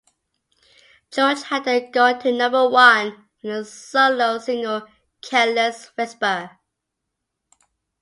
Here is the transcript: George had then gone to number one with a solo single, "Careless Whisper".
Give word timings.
George 1.11 1.43
had 1.43 1.65
then 1.65 1.91
gone 1.91 2.17
to 2.21 2.31
number 2.31 2.67
one 2.67 3.29
with 3.43 3.51
a 3.55 3.63
solo 3.63 4.39
single, 4.39 4.87
"Careless 5.21 5.91
Whisper". 5.95 6.57